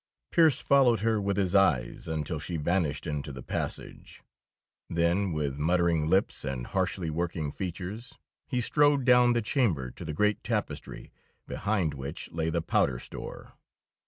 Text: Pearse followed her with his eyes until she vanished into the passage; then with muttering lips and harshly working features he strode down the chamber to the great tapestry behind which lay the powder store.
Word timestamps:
Pearse 0.31 0.61
followed 0.61 1.01
her 1.01 1.21
with 1.21 1.37
his 1.37 1.53
eyes 1.53 2.07
until 2.07 2.39
she 2.39 2.57
vanished 2.57 3.05
into 3.05 3.31
the 3.31 3.43
passage; 3.43 4.23
then 4.89 5.31
with 5.31 5.59
muttering 5.59 6.07
lips 6.09 6.43
and 6.43 6.65
harshly 6.65 7.11
working 7.11 7.51
features 7.51 8.15
he 8.47 8.59
strode 8.61 9.05
down 9.05 9.33
the 9.33 9.43
chamber 9.43 9.91
to 9.91 10.03
the 10.03 10.11
great 10.15 10.43
tapestry 10.43 11.11
behind 11.45 11.93
which 11.93 12.31
lay 12.31 12.49
the 12.49 12.63
powder 12.63 12.97
store. 12.97 13.53